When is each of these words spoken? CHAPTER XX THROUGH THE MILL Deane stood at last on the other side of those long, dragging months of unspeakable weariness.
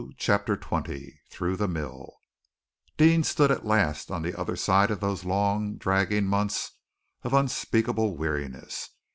CHAPTER 0.17 0.57
XX 0.57 1.13
THROUGH 1.29 1.55
THE 1.57 1.67
MILL 1.67 2.15
Deane 2.97 3.23
stood 3.23 3.51
at 3.51 3.67
last 3.67 4.09
on 4.09 4.23
the 4.23 4.33
other 4.35 4.55
side 4.55 4.89
of 4.89 4.99
those 4.99 5.25
long, 5.25 5.77
dragging 5.77 6.25
months 6.25 6.71
of 7.21 7.35
unspeakable 7.35 8.17
weariness. 8.17 8.89